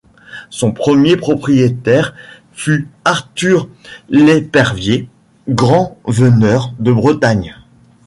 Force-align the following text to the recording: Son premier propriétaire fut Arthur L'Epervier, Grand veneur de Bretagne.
Son 0.49 0.71
premier 0.71 1.15
propriétaire 1.15 2.15
fut 2.53 2.87
Arthur 3.05 3.69
L'Epervier, 4.09 5.07
Grand 5.47 5.99
veneur 6.05 6.73
de 6.79 6.91
Bretagne. 6.91 7.55